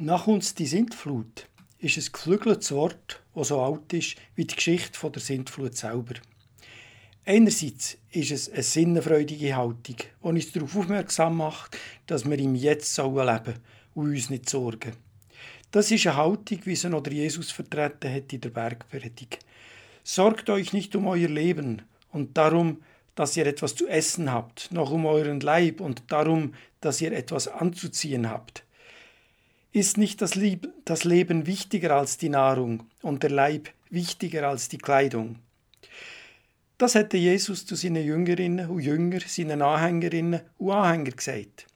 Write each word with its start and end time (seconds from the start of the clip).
Nach 0.00 0.28
uns 0.28 0.54
die 0.54 0.66
Sintflut 0.66 1.48
ist 1.80 1.96
ein 1.96 2.12
geflügeltes 2.12 2.70
Wort, 2.70 3.20
das 3.34 3.48
so 3.48 3.60
alt 3.60 3.92
ist 3.92 4.14
wie 4.36 4.44
die 4.44 4.54
Geschichte 4.54 5.10
der 5.10 5.20
Sintflut 5.20 5.76
selber. 5.76 6.14
Einerseits 7.24 7.98
ist 8.12 8.30
es 8.30 8.48
eine 8.48 8.62
sinnenfreudige 8.62 9.56
Haltung, 9.56 9.96
die 9.96 10.04
uns 10.20 10.52
darauf 10.52 10.76
aufmerksam 10.76 11.38
macht, 11.38 11.76
dass 12.06 12.30
wir 12.30 12.38
im 12.38 12.54
Jetzt 12.54 12.96
leben 12.96 13.16
sollen 13.16 13.54
und 13.94 14.10
uns 14.10 14.30
nicht 14.30 14.48
sorgen. 14.48 14.92
Das 15.72 15.90
ist 15.90 16.06
eine 16.06 16.14
Haltung, 16.16 16.60
wie 16.62 16.76
sie 16.76 16.90
noch 16.90 17.02
der 17.02 17.14
Jesus 17.14 17.50
vertreten 17.50 18.14
hat 18.14 18.32
in 18.32 18.40
der 18.40 18.50
Bergpredigt. 18.50 19.40
Sorgt 20.04 20.48
euch 20.48 20.72
nicht 20.72 20.94
um 20.94 21.08
euer 21.08 21.28
Leben 21.28 21.82
und 22.12 22.38
darum, 22.38 22.84
dass 23.16 23.36
ihr 23.36 23.48
etwas 23.48 23.74
zu 23.74 23.88
essen 23.88 24.30
habt, 24.30 24.70
noch 24.70 24.92
um 24.92 25.06
euren 25.06 25.40
Leib 25.40 25.80
und 25.80 26.04
darum, 26.06 26.54
dass 26.80 27.00
ihr 27.00 27.10
etwas 27.10 27.48
anzuziehen 27.48 28.30
habt. 28.30 28.62
Ist 29.72 29.98
nicht 29.98 30.22
das, 30.22 30.34
Lieb 30.34 30.72
das 30.86 31.04
Leben 31.04 31.46
wichtiger 31.46 31.94
als 31.94 32.16
die 32.16 32.30
Nahrung 32.30 32.86
und 33.02 33.22
der 33.22 33.30
Leib 33.30 33.68
wichtiger 33.90 34.48
als 34.48 34.70
die 34.70 34.78
Kleidung? 34.78 35.40
Das 36.78 36.94
hätte 36.94 37.18
Jesus 37.18 37.66
zu 37.66 37.74
seinen 37.74 38.02
Jüngerinnen 38.02 38.70
und 38.70 38.80
Jüngern, 38.80 39.22
seinen 39.26 39.60
Anhängerinnen 39.60 40.40
und 40.56 40.70
Anhängern 40.70 41.14
gesagt. 41.14 41.66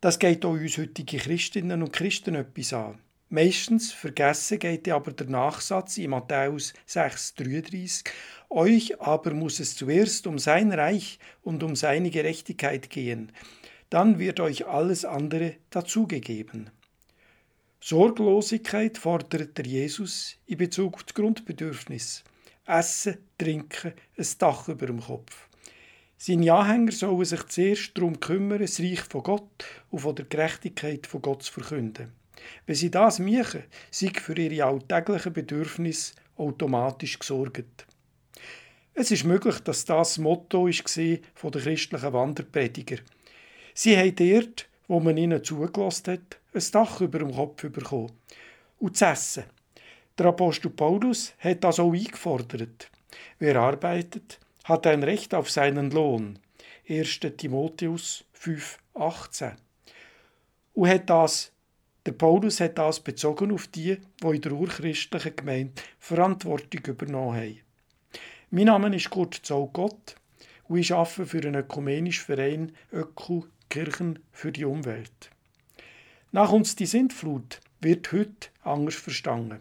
Das 0.00 0.18
geht 0.18 0.44
auch 0.44 0.54
uns 0.54 0.78
heutige 0.78 1.18
Christinnen 1.18 1.80
und 1.80 1.92
Christen 1.92 2.34
etwas 2.34 2.72
an. 2.72 2.98
Meistens 3.28 3.92
vergessen 3.92 4.58
geht 4.58 4.88
aber 4.88 5.12
der 5.12 5.28
Nachsatz 5.28 5.96
in 5.96 6.10
Matthäus 6.10 6.74
6,33 6.88 8.04
Euch 8.50 9.00
aber 9.00 9.32
muss 9.32 9.60
es 9.60 9.76
zuerst 9.76 10.26
um 10.26 10.40
sein 10.40 10.72
Reich 10.72 11.20
und 11.42 11.62
um 11.62 11.76
seine 11.76 12.10
Gerechtigkeit 12.10 12.90
gehen 12.90 13.30
dann 13.92 14.18
wird 14.18 14.40
euch 14.40 14.66
alles 14.66 15.04
andere 15.04 15.56
dazugegeben. 15.68 16.70
Sorglosigkeit 17.78 18.96
fordert 18.96 19.58
der 19.58 19.66
Jesus 19.66 20.38
in 20.46 20.56
Bezug 20.56 20.94
auf 20.94 21.02
das 21.02 21.14
Grundbedürfnis. 21.14 22.24
Essen, 22.64 23.18
Trinken, 23.36 23.92
ein 24.16 24.26
Dach 24.38 24.68
über 24.68 24.86
dem 24.86 25.00
Kopf. 25.00 25.46
Seine 26.16 26.54
Anhänger 26.54 26.92
sollen 26.92 27.24
sich 27.26 27.44
zuerst 27.48 27.90
darum 27.98 28.18
kümmern, 28.18 28.60
das 28.60 28.80
Reich 28.80 29.00
von 29.00 29.24
Gott 29.24 29.64
und 29.90 29.98
von 29.98 30.16
der 30.16 30.24
Gerechtigkeit 30.24 31.06
von 31.06 31.20
Gott 31.20 31.42
zu 31.42 31.52
verkünden. 31.52 32.12
Wenn 32.64 32.76
sie 32.76 32.90
das 32.90 33.18
machen, 33.18 33.64
sind 33.90 34.18
für 34.18 34.38
ihre 34.38 34.64
alltäglichen 34.64 35.34
Bedürfnisse 35.34 36.14
automatisch 36.36 37.18
gesorgt. 37.18 37.86
Es 38.94 39.10
ist 39.10 39.24
möglich, 39.24 39.58
dass 39.60 39.84
das, 39.84 40.16
Motto 40.16 40.64
war 40.64 41.18
von 41.34 41.52
der 41.52 41.60
christlichen 41.60 42.12
Wanderprediger 42.14 42.96
war. 42.96 43.21
Sie 43.74 43.96
haben 43.96 44.14
dort, 44.16 44.68
wo 44.88 45.00
man 45.00 45.16
ihnen 45.16 45.42
zugelassen 45.42 46.14
hat, 46.14 46.38
ein 46.54 46.70
Dach 46.72 47.00
über 47.00 47.18
dem 47.18 47.34
Kopf 47.34 47.62
bekommen. 47.62 48.12
Und 48.78 48.96
zu 48.96 49.06
essen. 49.06 49.44
Der 50.18 50.26
Apostel 50.26 50.70
Paulus 50.70 51.32
hat 51.38 51.64
das 51.64 51.80
auch 51.80 51.92
eingefordert. 51.92 52.90
Wer 53.38 53.56
arbeitet, 53.56 54.38
hat 54.64 54.86
ein 54.86 55.02
Recht 55.02 55.34
auf 55.34 55.50
seinen 55.50 55.90
Lohn. 55.90 56.38
1. 56.88 57.20
Timotheus 57.36 58.24
5, 58.32 58.78
18. 58.94 59.52
Und 60.74 60.88
hat 60.88 61.08
das, 61.08 61.52
der 62.04 62.12
Paulus 62.12 62.60
hat 62.60 62.76
das 62.76 63.00
bezogen 63.00 63.52
auf 63.52 63.68
die, 63.68 63.98
die 64.22 64.26
in 64.26 64.40
der 64.40 64.52
urchristlichen 64.52 65.36
Gemeinde 65.36 65.80
Verantwortung 65.98 66.84
übernommen 66.86 67.36
haben. 67.36 67.60
Mein 68.50 68.66
Name 68.66 68.94
ist 68.94 69.08
Kurt 69.08 69.40
Zaugott 69.42 70.16
und 70.68 70.78
ich 70.78 70.92
arbeite 70.92 71.24
für 71.24 71.38
einen 71.38 71.54
ökumenischen 71.54 72.26
Verein 72.26 72.72
Öku 72.92 73.44
Kirchen 73.72 74.18
für 74.32 74.52
die 74.52 74.66
Umwelt. 74.66 75.30
Nach 76.30 76.52
uns 76.52 76.76
die 76.76 76.84
Sintflut 76.84 77.58
wird 77.80 78.12
heute 78.12 78.48
anders 78.60 78.96
verstanden. 78.96 79.60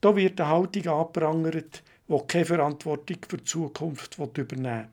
Da 0.00 0.16
wird 0.16 0.40
eine 0.40 0.50
Haltung 0.50 0.88
angeprangert, 0.88 1.84
die 2.08 2.26
keine 2.26 2.46
Verantwortung 2.46 3.18
für 3.28 3.36
die 3.36 3.44
Zukunft 3.44 4.18
übernehmen 4.18 4.88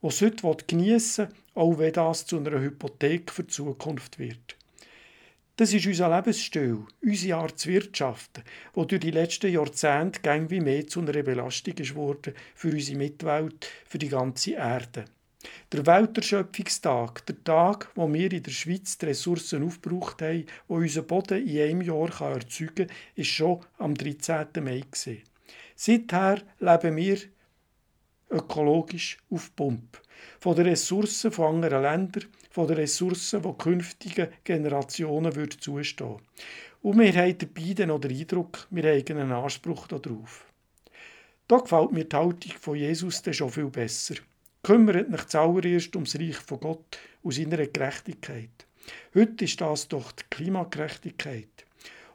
will, 0.00 0.10
die 0.20 0.26
es 0.36 0.42
heute 0.44 0.64
geniessen 0.64 1.26
will, 1.26 1.34
auch 1.54 1.78
wenn 1.78 1.92
das 1.92 2.24
zu 2.24 2.36
einer 2.36 2.60
Hypothek 2.60 3.32
für 3.32 3.42
die 3.42 3.52
Zukunft 3.52 4.20
wird. 4.20 4.56
Das 5.56 5.72
ist 5.72 5.84
unser 5.84 6.14
Lebensstil, 6.14 6.86
unsere 7.02 7.38
Art 7.40 7.58
zu 7.58 7.68
wirtschaften, 7.70 8.44
die 8.76 8.86
durch 8.86 9.00
die 9.00 9.10
letzten 9.10 9.52
Jahrzehnte 9.52 10.20
gang 10.20 10.48
wie 10.50 10.60
mehr 10.60 10.86
zu 10.86 11.00
einer 11.00 11.20
Belastung 11.24 11.74
geworden 11.74 12.32
für 12.54 12.70
unsere 12.70 12.96
Mitwelt, 12.96 13.68
für 13.86 13.98
die 13.98 14.08
ganze 14.08 14.52
Erde. 14.52 15.04
Der 15.72 15.86
Welterschöpfungstag, 15.86 17.26
der 17.26 17.42
Tag, 17.44 17.90
wo 17.94 18.12
wir 18.12 18.32
in 18.32 18.42
der 18.42 18.50
Schweiz 18.50 18.98
die 18.98 19.06
Ressourcen 19.06 19.64
aufgebraucht 19.64 20.22
haben, 20.22 20.46
die 20.46 20.48
unser 20.68 21.02
Boden 21.02 21.46
in 21.46 21.60
einem 21.60 21.82
Jahr 21.82 22.08
erzeugen 22.20 22.86
kann, 22.88 22.96
ist 23.14 23.28
schon 23.28 23.60
am 23.78 23.94
13. 23.94 24.46
Mai. 24.62 24.82
Seither 25.76 26.42
leben 26.60 26.96
wir 26.96 27.18
ökologisch 28.30 29.18
auf 29.30 29.54
Pump. 29.54 30.00
Von 30.40 30.56
den 30.56 30.66
Ressourcen 30.66 31.32
von 31.32 31.56
anderen 31.56 31.82
Ländern, 31.82 32.24
von 32.50 32.66
den 32.66 32.76
Ressourcen, 32.76 33.42
die 33.42 33.52
künftigen 33.58 34.28
Generationen 34.44 35.34
würden 35.34 35.60
zustehen 35.60 36.16
Und 36.82 36.98
wir 36.98 37.14
haben 37.14 37.38
dabei 37.38 37.86
noch 37.86 38.00
den 38.00 38.16
Eindruck, 38.16 38.66
wir 38.70 38.84
haben 38.84 39.18
einen 39.18 39.32
Anspruch 39.32 39.86
darauf. 39.88 40.46
Da 41.46 41.58
gefällt 41.58 41.92
mir 41.92 42.04
die 42.04 42.16
Haltung 42.16 42.52
von 42.60 42.76
Jesus 42.76 43.22
schon 43.32 43.50
viel 43.50 43.66
besser. 43.66 44.14
Kümmert 44.64 45.12
euch 45.12 45.26
zuallererst 45.26 45.94
ums 45.94 46.18
Reich 46.18 46.36
von 46.36 46.58
Gott 46.58 46.98
und 47.22 47.34
seiner 47.34 47.66
Gerechtigkeit. 47.66 48.66
Heute 49.14 49.44
ist 49.44 49.60
das 49.60 49.88
doch 49.88 50.10
die 50.12 50.22
Klimagerechtigkeit. 50.30 51.66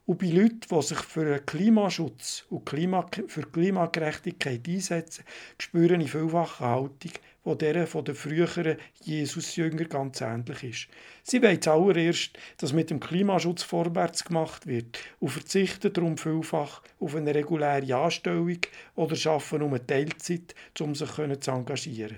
Und 0.07 0.17
bei 0.17 0.29
Leuten, 0.31 0.61
die 0.67 0.81
sich 0.81 0.97
für 0.97 1.37
Klimaschutz 1.41 2.45
und 2.49 2.67
für 2.67 3.43
Klimagerechtigkeit 3.43 4.67
einsetzen, 4.67 5.25
spüre 5.59 6.01
ich 6.01 6.09
vielfach 6.09 6.59
eine 6.59 6.71
Haltung, 6.71 7.11
die 7.57 7.73
der 7.73 7.87
von 7.87 8.05
den 8.05 8.15
früheren 8.15 8.77
Jesus-Jüngern 9.01 9.89
ganz 9.89 10.21
ähnlich 10.21 10.63
ist. 10.63 10.87
Sie 11.23 11.41
wollen 11.41 11.61
zuallererst, 11.61 12.37
dass 12.57 12.73
mit 12.73 12.89
dem 12.89 12.99
Klimaschutz 12.99 13.63
vorwärts 13.63 14.23
gemacht 14.23 14.67
wird 14.67 14.99
und 15.19 15.29
verzichten 15.29 15.93
darum 15.93 16.17
vielfach 16.17 16.81
auf 16.99 17.15
eine 17.15 17.33
reguläre 17.33 17.95
Anstellung 17.95 18.59
oder 18.95 19.15
schaffen 19.15 19.61
um 19.61 19.73
eine 19.73 19.85
Teilzeit, 19.85 20.55
um 20.79 20.95
sich 20.95 21.11
zu 21.11 21.51
engagieren. 21.51 22.17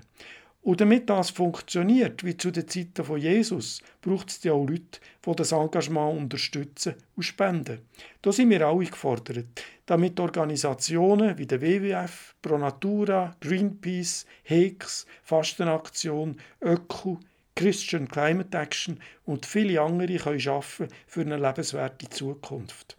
Und 0.63 0.79
damit 0.79 1.09
das 1.09 1.31
funktioniert, 1.31 2.23
wie 2.23 2.37
zu 2.37 2.51
den 2.51 2.67
Zeiten 2.67 3.03
von 3.03 3.19
Jesus, 3.19 3.81
braucht 4.01 4.29
es 4.29 4.43
ja 4.43 4.53
auch 4.53 4.67
Leute, 4.67 4.99
die 5.25 5.35
das 5.35 5.53
Engagement 5.53 6.19
unterstützen 6.19 6.95
und 7.15 7.23
spenden. 7.23 7.79
Da 8.21 8.31
sind 8.31 8.51
wir 8.51 8.67
alle 8.67 8.85
gefordert, 8.85 9.63
damit 9.87 10.19
Organisationen 10.19 11.35
wie 11.39 11.47
der 11.47 11.61
WWF, 11.61 12.35
Pro 12.43 12.59
Natura, 12.59 13.35
Greenpeace, 13.41 14.27
HEX, 14.43 15.07
Fastenaktion, 15.23 16.37
Öko, 16.61 17.19
Christian 17.55 18.07
Climate 18.07 18.55
Action 18.55 18.99
und 19.25 19.47
viele 19.47 19.81
andere 19.81 20.15
können 20.17 20.47
arbeiten 20.47 20.87
für 21.07 21.21
eine 21.21 21.37
lebenswerte 21.37 22.07
Zukunft. 22.09 22.97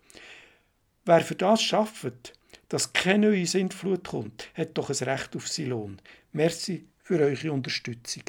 Wer 1.04 1.20
für 1.20 1.36
das 1.36 1.62
schafft, 1.62 2.32
dass 2.68 2.92
keine 2.92 3.28
neue 3.28 3.46
Sintflut 3.46 4.08
kommt, 4.08 4.48
hat 4.54 4.76
doch 4.78 4.90
ein 4.90 5.08
Recht 5.08 5.36
auf 5.36 5.48
seinen 5.48 5.70
Lohn. 5.70 5.98
Merci 6.32 6.86
für 7.12 7.24
eure 7.24 7.52
Unterstützung. 7.52 8.22